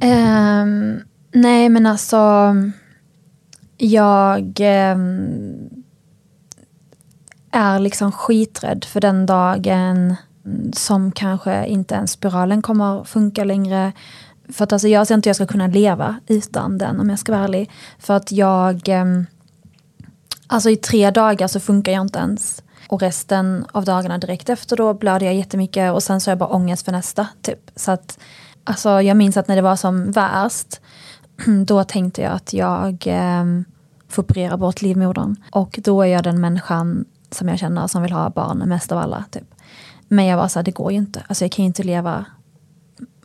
[0.05, 1.01] Um,
[1.33, 2.55] nej, men alltså...
[3.79, 4.61] Jag
[4.95, 5.85] um,
[7.51, 10.17] är liksom skiträdd för den dagen
[10.73, 13.93] som kanske inte ens spiralen kommer funka längre.
[14.49, 17.19] För att alltså, jag ser inte hur jag ska kunna leva utan den om jag
[17.19, 17.71] ska vara ärlig.
[17.99, 18.89] För att jag...
[18.89, 19.27] Um,
[20.47, 22.63] alltså i tre dagar så funkar jag inte ens.
[22.89, 26.39] Och resten av dagarna direkt efter då blöder jag jättemycket och sen så har jag
[26.39, 27.29] bara ångest för nästa.
[27.43, 27.71] Typ.
[27.77, 28.19] Så att,
[28.65, 30.81] alltså, jag minns att när det var som värst,
[31.67, 33.45] då tänkte jag att jag eh,
[34.09, 35.37] får operera bort livmodern.
[35.51, 38.99] Och då är jag den människan som jag känner som vill ha barn mest av
[38.99, 39.25] alla.
[39.31, 39.55] Typ.
[40.09, 41.23] Men jag var så här, det går ju inte.
[41.27, 42.25] Alltså, jag kan ju inte leva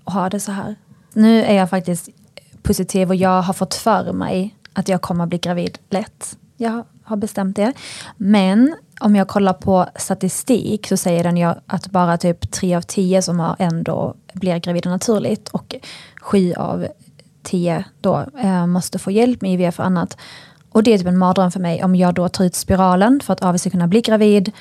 [0.03, 0.75] och ha det så här.
[1.13, 2.09] Nu är jag faktiskt
[2.61, 6.37] positiv och jag har fått för mig att jag kommer bli gravid lätt.
[6.57, 7.73] Jag har bestämt det.
[8.17, 12.81] Men om jag kollar på statistik så säger den ju att bara typ tre av
[12.81, 15.75] tio som har ändå blir gravida naturligt och
[16.21, 16.87] sju av
[17.43, 20.17] tio då eh, måste få hjälp med IVF och annat.
[20.71, 23.33] Och det är typ en mardröm för mig om jag då tar ut spiralen för
[23.33, 24.51] att AV ska kunna bli gravid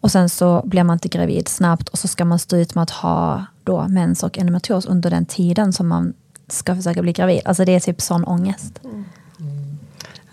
[0.00, 2.82] och sen så blir man inte gravid snabbt och så ska man stå ut med
[2.82, 6.14] att ha då mens och endometrios under den tiden som man
[6.48, 7.40] ska försöka bli gravid.
[7.44, 8.80] Alltså det är typ sån ångest.
[8.84, 9.04] Mm.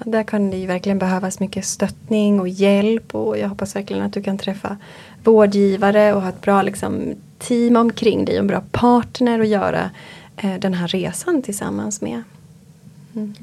[0.06, 4.14] Där kan det ju verkligen behövas mycket stöttning och hjälp och jag hoppas verkligen att
[4.14, 4.78] du kan träffa
[5.24, 9.90] vårdgivare och ha ett bra liksom, team omkring dig och en bra partner att göra
[10.38, 12.24] eh, den här resan tillsammans med.
[13.16, 13.34] Mm.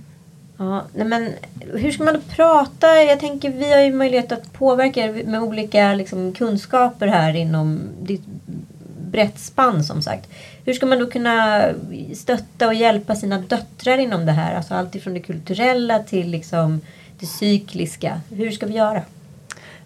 [0.57, 1.29] Ja, men
[1.75, 3.03] hur ska man då prata?
[3.03, 8.23] Jag tänker vi har ju möjlighet att påverka med olika liksom, kunskaper här inom ditt
[9.13, 10.31] brett spann som sagt.
[10.65, 11.69] Hur ska man då kunna
[12.15, 14.55] stötta och hjälpa sina döttrar inom det här?
[14.57, 16.81] Alltså allt ifrån det kulturella till liksom
[17.21, 18.21] det cykliska.
[18.31, 19.03] Hur ska vi göra?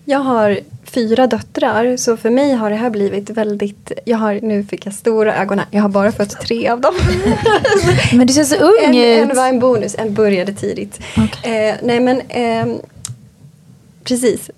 [0.04, 4.64] Jag har fyra döttrar så för mig har det här blivit väldigt, jag har, nu
[4.64, 6.94] fick jag stora ögon här, jag har bara fått tre av dem.
[8.12, 11.00] men du ser så ung en, en var en bonus, en började tidigt.
[11.16, 11.52] Okay.
[11.52, 12.76] Eh, nej men eh,
[14.04, 14.50] precis.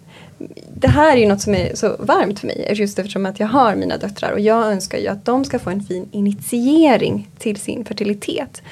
[0.74, 3.46] Det här är ju något som är så varmt för mig just eftersom att jag
[3.46, 7.57] har mina döttrar och jag önskar ju att de ska få en fin initiering till
[7.57, 8.62] sin fertilitet.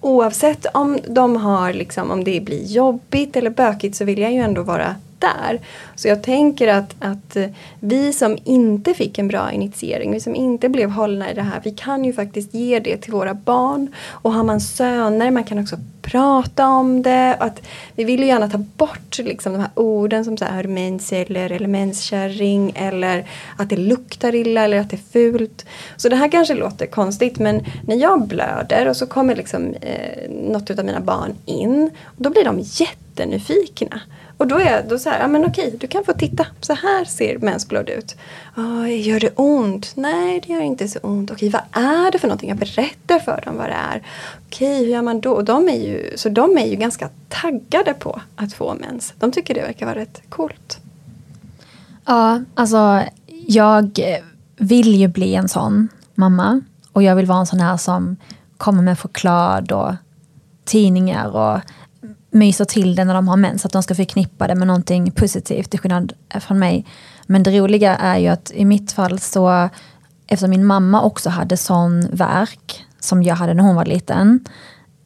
[0.00, 4.38] Oavsett om de har liksom, om det blir jobbigt eller bökigt så vill jag ju
[4.38, 5.60] ändå vara där.
[5.94, 7.46] Så jag tänker att, att eh,
[7.80, 11.60] vi som inte fick en bra initiering, vi som inte blev hållna i det här,
[11.64, 13.94] vi kan ju faktiskt ge det till våra barn.
[14.10, 15.76] Och har man söner, man kan också
[16.06, 17.36] prata om det.
[17.40, 17.62] Att
[17.94, 21.68] vi vill ju gärna ta bort liksom de här orden som så här mensceller eller
[21.68, 23.26] menskärring eller
[23.56, 25.66] att det luktar illa eller att det är fult.
[25.96, 30.30] Så det här kanske låter konstigt men när jag blöder och så kommer liksom eh,
[30.30, 34.00] något av mina barn in, då blir de jättenyfikna.
[34.36, 36.46] Och då är jag då så här, ja men okej, du kan få titta.
[36.60, 38.16] Så här ser mensblod ut.
[38.56, 39.92] Oh, gör det ont?
[39.94, 41.30] Nej, det gör inte så ont.
[41.30, 42.48] Okej, vad är det för någonting?
[42.48, 44.02] Jag berättar för dem vad det är.
[44.46, 45.32] Okej, hur gör man då?
[45.32, 49.14] Och de är ju, så de är ju ganska taggade på att få mens.
[49.18, 50.78] De tycker det verkar vara rätt coolt.
[52.04, 53.02] Ja, alltså
[53.46, 54.00] jag
[54.56, 56.60] vill ju bli en sån mamma.
[56.92, 58.16] Och jag vill vara en sån här som
[58.56, 59.94] kommer med choklad och
[60.64, 61.60] tidningar och
[62.36, 65.70] myser till det när de har mens, att de ska förknippa det med någonting positivt,
[65.70, 66.86] till skillnad från mig.
[67.26, 69.68] Men det roliga är ju att i mitt fall så,
[70.26, 74.44] eftersom min mamma också hade sån verk som jag hade när hon var liten,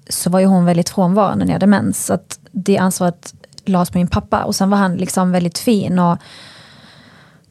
[0.08, 2.06] så var ju hon väldigt frånvarande när jag hade mens.
[2.06, 5.98] Så att det ansvaret lades på min pappa och sen var han liksom väldigt fin
[5.98, 6.18] och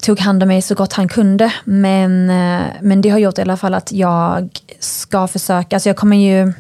[0.02, 1.54] tog hand om mig så gott han kunde.
[1.64, 5.98] Men, eh, men det har gjort i alla fall att jag ska försöka, alltså jag
[5.98, 6.54] kommer ju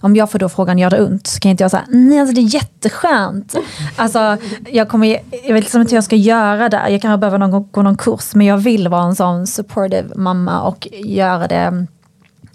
[0.00, 1.26] om jag får då frågan, gör det ont?
[1.26, 3.54] Så kan inte jag säga, nej alltså det är jätteskönt.
[3.96, 4.36] Alltså,
[4.70, 5.06] jag, kommer,
[5.44, 6.88] jag vet liksom inte hur jag ska göra det.
[6.88, 10.60] Jag kanske behöver någon, gå någon kurs, men jag vill vara en sån supportive mamma
[10.60, 11.86] och göra det.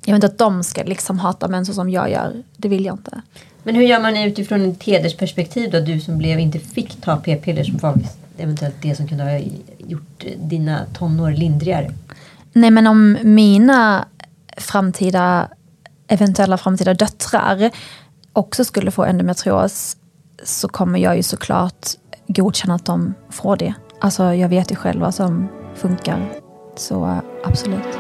[0.06, 2.44] Jag vill inte att de ska liksom hata män så som jag gör.
[2.58, 3.22] Det vill jag inte.
[3.64, 5.80] Men hur gör man utifrån ett hedersperspektiv då?
[5.80, 7.96] Du som blev, inte fick ta p-piller som var
[8.38, 9.40] eventuellt det som kunde ha
[9.78, 11.92] gjort dina tonår lindrigare.
[12.54, 14.06] Nej men om mina
[14.58, 15.48] framtida
[16.12, 17.72] eventuella framtida döttrar
[18.34, 19.98] också skulle få endometrios
[20.44, 21.88] så kommer jag ju såklart
[22.28, 23.74] godkänna att de får det.
[24.00, 26.30] Alltså jag vet ju själv vad som funkar.
[26.76, 27.98] Så absolut.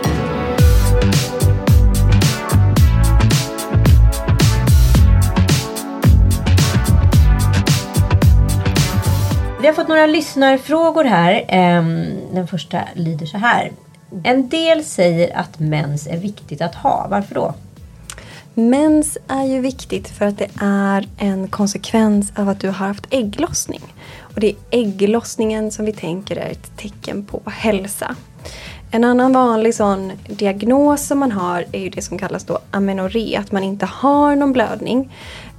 [9.61, 11.45] Vi har fått några lyssnarfrågor här.
[11.47, 13.71] Ehm, den första lyder så här.
[14.23, 17.07] En del säger att mens är viktigt att ha.
[17.09, 17.53] Varför då?
[18.53, 23.07] Mens är ju viktigt för att det är en konsekvens av att du har haft
[23.09, 23.81] ägglossning.
[24.19, 28.15] Och det är ägglossningen som vi tänker är ett tecken på hälsa.
[28.93, 33.35] En annan vanlig sån diagnos som man har är ju det som kallas då amenorré,
[33.35, 35.09] att man inte har någon blödning.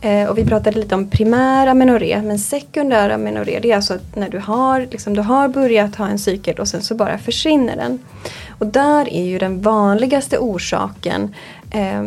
[0.01, 4.29] Eh, och vi pratade lite om primär amenorré, men sekundär amenorré det är alltså när
[4.29, 7.99] du har, liksom, du har börjat ha en cykel och sen så bara försvinner den.
[8.49, 11.35] Och där är ju den vanligaste orsaken
[11.71, 12.03] eh,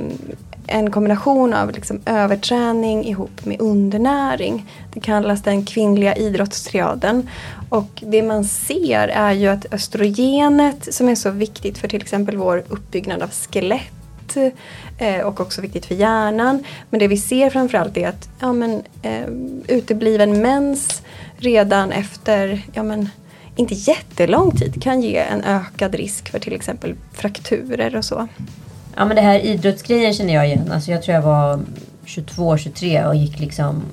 [0.67, 4.71] en kombination av liksom överträning ihop med undernäring.
[4.93, 7.29] Det kallas den kvinnliga idrottstriaden.
[7.69, 12.37] Och det man ser är ju att östrogenet som är så viktigt för till exempel
[12.37, 14.37] vår uppbyggnad av skelett
[14.97, 16.63] eh, och också viktigt för hjärnan.
[16.89, 19.25] Men det vi ser framförallt är att ja, men, eh,
[19.67, 21.01] utebliven mens
[21.37, 23.09] redan efter ja, men,
[23.55, 28.27] inte jättelång tid kan ge en ökad risk för till exempel frakturer och så.
[28.95, 30.71] Ja men det här idrottsgrejen känner jag igen.
[30.71, 31.59] Alltså jag tror jag var
[32.05, 33.83] 22, 23 och gick liksom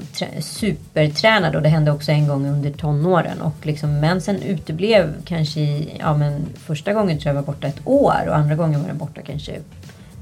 [0.41, 3.41] supertränad och det hände också en gång under tonåren.
[3.41, 7.81] Och liksom mensen uteblev kanske i, ja men första gången tror jag var borta ett
[7.85, 9.53] år och andra gången var den borta kanske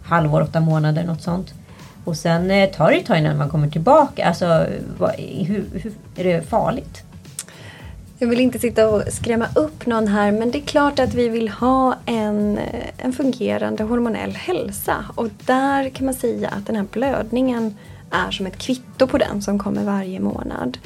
[0.04, 1.54] halvår, åtta månader, något sånt.
[2.04, 4.26] Och sen eh, tar det ett tag innan man kommer tillbaka.
[4.26, 4.66] Alltså,
[4.98, 7.02] vad, hur, hur, är det farligt?
[8.22, 11.28] Jag vill inte sitta och skrämma upp någon här men det är klart att vi
[11.28, 12.58] vill ha en,
[12.96, 15.04] en fungerande hormonell hälsa.
[15.14, 17.76] Och där kan man säga att den här blödningen
[18.10, 20.78] är som ett kvitto på den som kommer varje månad.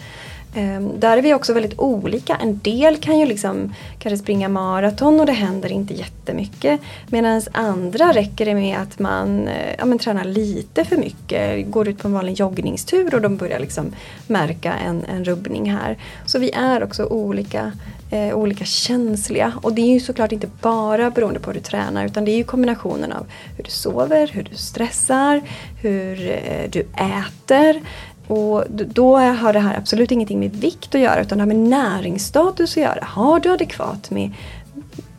[0.54, 2.36] Ehm, där är vi också väldigt olika.
[2.36, 6.80] En del kan ju liksom kanske springa maraton och det händer inte jättemycket.
[7.06, 11.70] Medan andra räcker det med att man eh, ja, men, tränar lite för mycket.
[11.70, 13.92] Går ut på en vanlig joggningstur och de börjar liksom
[14.26, 15.98] märka en, en rubbning här.
[16.26, 17.72] Så vi är också olika
[18.10, 19.52] eh, olika känsliga.
[19.62, 22.36] Och det är ju såklart inte bara beroende på hur du tränar utan det är
[22.36, 25.42] ju kombinationen av hur du sover, hur du stressar,
[25.82, 27.82] hur eh, du äter
[28.26, 31.56] och då har det här absolut ingenting med vikt att göra utan det har med
[31.56, 33.04] näringsstatus att göra.
[33.04, 34.30] Har du adekvat med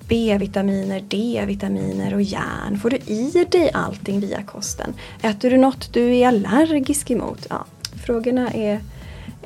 [0.08, 2.80] B-vitaminer, D-vitaminer och järn?
[2.82, 4.94] Får du i dig allting via kosten?
[5.22, 7.48] Äter du något du är allergisk emot?
[7.50, 7.66] Ja,
[8.06, 8.80] frågorna är,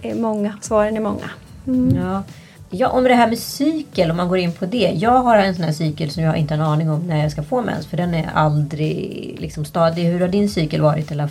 [0.01, 1.29] är många, svaren är många.
[1.67, 1.95] Mm.
[1.95, 2.23] Ja.
[2.71, 4.91] Ja, om det här med cykel, om man går in på det.
[4.95, 7.31] Jag har en sån här cykel som jag inte har en aning om när jag
[7.31, 7.87] ska få mens.
[7.87, 10.03] För den är aldrig liksom stadig.
[10.03, 11.11] Hur har din cykel varit?
[11.11, 11.29] Eller?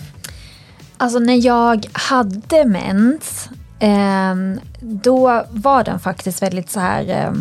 [0.99, 4.35] Alltså när jag hade mens, eh,
[4.81, 7.09] då var den faktiskt väldigt så här...
[7.09, 7.33] Eh,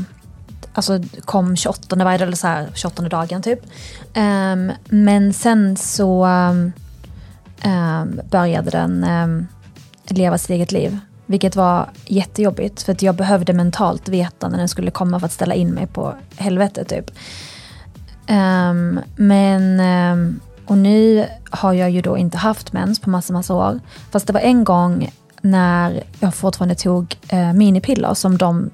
[0.74, 3.60] alltså kom 28 varje eller så här 28 dagen typ.
[4.14, 6.26] Eh, men sen så
[7.62, 9.48] ehm, började den ehm,
[10.08, 11.00] leva sitt eget liv.
[11.26, 15.34] Vilket var jättejobbigt för att jag behövde mentalt veta när den skulle komma för att
[15.34, 17.12] ställa in mig på helvetet typ.
[18.30, 23.54] Um, men, um, och nu har jag ju då inte haft mens på massa, massa
[23.54, 23.80] år.
[24.12, 25.10] Fast det var en gång
[25.42, 28.70] när jag fortfarande tog eh, minipiller som de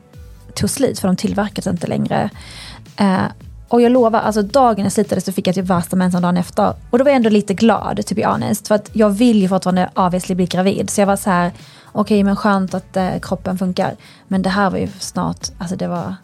[0.56, 2.30] tog slut för de tillverkades inte längre.
[2.98, 3.24] Eh,
[3.68, 6.74] och jag lovar, alltså dagen jag slutade så fick jag typ värsta mensen dagen efter.
[6.90, 8.68] Och då var jag ändå lite glad, to be honest.
[8.68, 10.90] För att jag vill ju fortfarande obviously bli gravid.
[10.90, 11.52] Så jag var så här,
[11.92, 13.96] okej okay, men skönt att eh, kroppen funkar.
[14.28, 16.16] Men det här var ju snart, alltså det var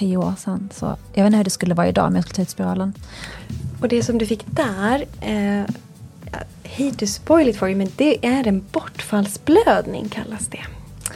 [0.00, 0.68] tio år sedan.
[0.74, 2.94] Så jag vet inte hur det skulle vara idag om jag skulle ta ut spiralen.
[3.80, 5.70] Och det som du fick där, eh,
[6.78, 10.64] hate to spoil it for you, men det är en bortfallsblödning kallas det.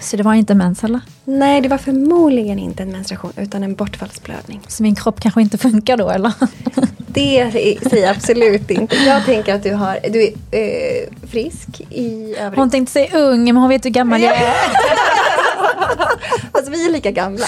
[0.00, 1.00] Så det var inte mens eller?
[1.24, 4.60] Nej, det var förmodligen inte en menstruation utan en bortfallsblödning.
[4.68, 6.32] Så min kropp kanske inte funkar då eller?
[7.06, 7.52] Det
[7.90, 8.96] säger jag absolut inte.
[8.96, 12.58] Jag tänker att du, har, du är eh, frisk i övrigt.
[12.58, 14.54] Hon tänkte säga ung, men hon vet hur gammal jag är.
[16.52, 17.46] alltså vi är lika gamla.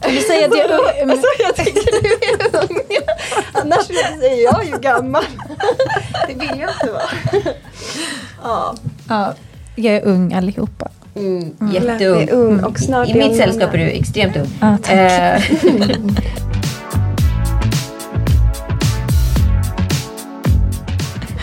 [0.00, 1.10] Du säger att jag är ung.
[1.10, 2.80] Alltså, jag tycker du är ung.
[3.52, 3.86] Annars
[4.20, 5.24] säger jag ju gammal.
[6.28, 7.54] Det vill jag inte vara.
[8.42, 8.74] Ja.
[9.08, 9.34] ja.
[9.74, 10.88] Jag är ung allihopa.
[11.16, 12.28] Mm, jätteung.
[12.28, 14.48] ung och snart I mitt sällskap är du extremt ung.
[14.60, 14.78] Ja,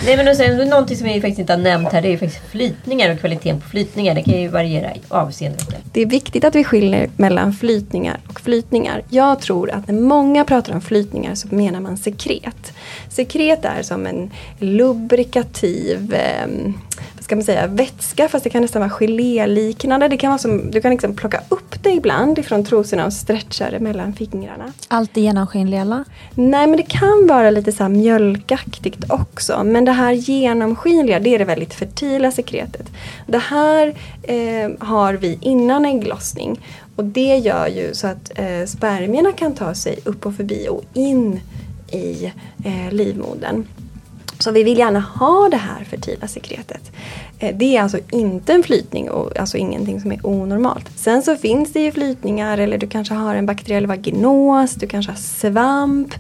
[0.06, 2.18] Nej men och sen, någonting som vi faktiskt inte har nämnt här det är ju
[2.18, 4.16] faktiskt flytningar och kvaliteten på flytningar.
[4.16, 5.60] Det kan ju variera avseende.
[5.92, 9.04] Det är viktigt att vi skiljer mellan flytningar och flytningar.
[9.10, 12.74] Jag tror att när många pratar om flytningar så menar man sekret.
[13.10, 16.48] Sekret är som en lubrikativ eh,
[17.34, 20.08] ska man säga, vätska fast det kan nästan vara geléliknande.
[20.08, 23.69] Det kan vara som, du kan liksom plocka upp det ibland ifrån trosorna och stretcha
[23.72, 24.74] det mellan fingrarna.
[24.88, 26.04] Alltid genomskinlig eller?
[26.36, 29.63] Nej men det kan vara lite så mjölkaktigt också.
[29.63, 32.89] Men det här genomskinliga det är det väldigt fertila sekretet.
[33.28, 36.60] Det här eh, har vi innan ägglossning.
[36.96, 40.84] Och det gör ju så att eh, spermierna kan ta sig upp och förbi och
[40.93, 41.39] in
[41.91, 42.32] i
[42.65, 43.65] eh, livmodern.
[44.43, 46.91] Så vi vill gärna ha det här fertila sekretet.
[47.39, 50.89] Eh, det är alltså inte en flytning och alltså ingenting som är onormalt.
[50.95, 55.12] Sen så finns det ju flytningar eller du kanske har en bakteriell vaginos, du kanske
[55.12, 56.13] har svamp.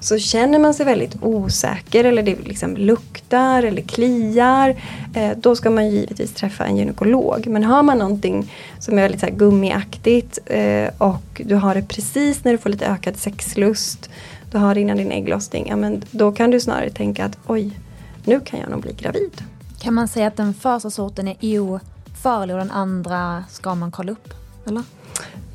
[0.00, 4.76] Så känner man sig väldigt osäker eller det liksom luktar eller kliar.
[5.14, 7.46] Eh, då ska man givetvis träffa en gynekolog.
[7.46, 11.82] Men har man någonting som är väldigt så här gummiaktigt eh, och du har det
[11.82, 14.10] precis när du får lite ökad sexlust
[14.50, 17.78] du har innan din ägglossning, ja, men då kan du snarare tänka att oj,
[18.24, 19.42] nu kan jag nog bli gravid.
[19.80, 24.12] Kan man säga att den första sorten är ofarlig och den andra ska man kolla
[24.12, 24.34] upp?
[24.66, 24.82] Eller?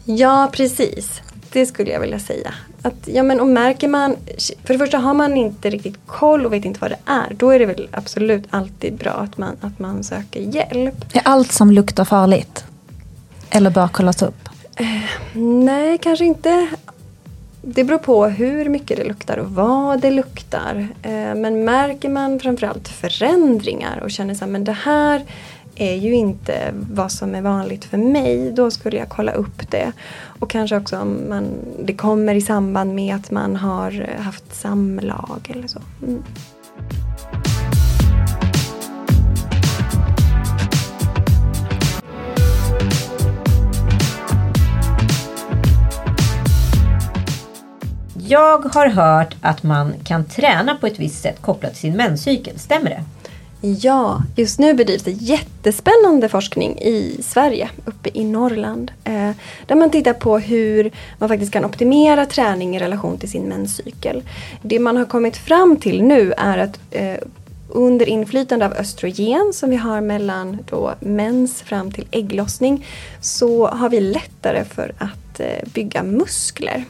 [0.06, 1.22] Ja, precis.
[1.52, 2.54] Det skulle jag vilja säga.
[2.82, 4.16] Att, ja, men, och märker man,
[4.64, 7.34] för det första har man inte riktigt koll och vet inte vad det är.
[7.34, 11.16] Då är det väl absolut alltid bra att man, att man söker hjälp.
[11.16, 12.66] Är allt som luktar farligt?
[13.50, 14.50] Eller bör kollas upp?
[14.76, 16.68] Eh, nej, kanske inte
[17.66, 20.88] det beror på hur mycket det luktar och vad det luktar.
[21.04, 25.26] Eh, men märker man framförallt förändringar och känner att men det här
[25.76, 28.52] är ju inte vad som är vanligt för mig.
[28.52, 29.92] Då skulle jag kolla upp det.
[30.40, 31.46] Och kanske också om man,
[31.84, 35.80] det kommer i samband med att man har haft samlag eller så.
[36.08, 36.24] Mm.
[48.28, 52.60] Jag har hört att man kan träna på ett visst sätt kopplat till sin menscykel.
[52.60, 53.04] Stämmer det?
[53.68, 58.92] Ja, just nu bedrivs det jättespännande forskning i Sverige, uppe i Norrland.
[59.04, 59.32] Eh,
[59.66, 64.24] där man tittar på hur man faktiskt kan optimera träning i relation till sin menscykel.
[64.62, 67.18] Det man har kommit fram till nu är att eh,
[67.70, 72.86] under inflytande av östrogen som vi har mellan då mens fram till ägglossning
[73.22, 76.86] så har vi lättare för att eh, bygga muskler.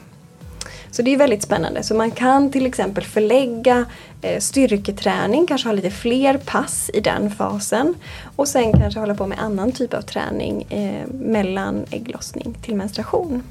[0.94, 1.82] Så det är väldigt spännande.
[1.82, 3.84] Så man kan till exempel förlägga
[4.22, 7.94] eh, styrketräning, kanske ha lite fler pass i den fasen.
[8.36, 13.42] Och sen kanske hålla på med annan typ av träning eh, mellan ägglossning till menstruation.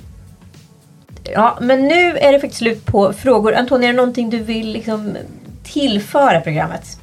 [1.24, 3.56] Ja, men nu är det faktiskt slut på frågor.
[3.56, 5.18] Antonija, är det någonting du vill liksom
[5.64, 7.00] tillföra programmet?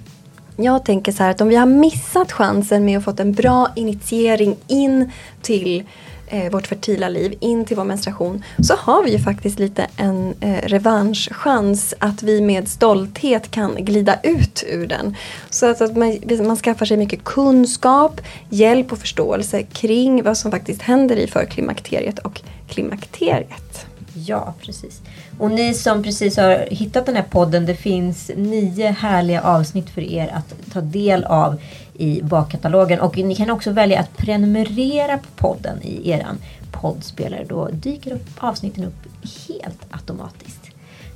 [0.57, 3.68] Jag tänker så här att om vi har missat chansen med att fått en bra
[3.76, 5.12] initiering in
[5.43, 5.84] till
[6.31, 10.35] eh, vårt fertila liv, in till vår menstruation, så har vi ju faktiskt lite en
[10.41, 15.16] eh, revanschchans att vi med stolthet kan glida ut ur den.
[15.51, 20.51] Så att, att man, man skaffar sig mycket kunskap, hjälp och förståelse kring vad som
[20.51, 23.87] faktiskt händer i förklimakteriet och klimakteriet.
[24.14, 25.01] Ja, precis.
[25.39, 30.01] Och ni som precis har hittat den här podden, det finns nio härliga avsnitt för
[30.01, 31.61] er att ta del av
[32.01, 33.01] i bakkatalogen.
[33.01, 36.38] Och ni kan också välja att prenumerera på podden i eran
[36.72, 37.44] poddspelare.
[37.48, 39.07] Då dyker upp avsnitten upp
[39.48, 40.61] helt automatiskt.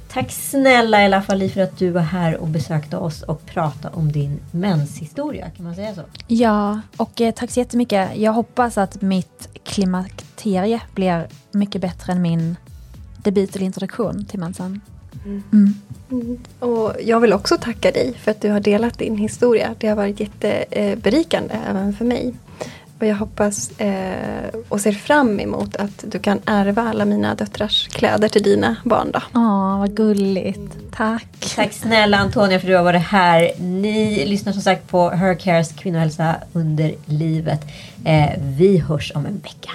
[0.08, 4.12] Tack snälla Ella Fali för att du var här och besökte oss och pratade om
[4.12, 5.50] din menshistoria.
[5.50, 6.02] Kan man säga så?
[6.26, 8.16] Ja, och eh, tack så jättemycket.
[8.16, 12.56] Jag hoppas att mitt klimakterie blir mycket bättre än min
[13.16, 14.80] debut eller introduktion till mensen.
[15.24, 15.74] Mm.
[16.10, 16.38] Mm.
[16.58, 19.74] Och jag vill också tacka dig för att du har delat din historia.
[19.78, 22.34] Det har varit jätteberikande även för mig.
[22.98, 27.88] Och jag hoppas eh, och ser fram emot att du kan ärva alla mina döttrars
[27.88, 29.10] kläder till dina barn.
[29.12, 29.20] Då.
[29.34, 30.76] Åh, vad gulligt.
[30.90, 31.54] Tack.
[31.56, 33.50] Tack snälla Antonia för att du har varit här.
[33.58, 37.60] Ni lyssnar som sagt på Her Cares kvinnohälsa under livet.
[38.04, 39.70] Eh, vi hörs om en vecka.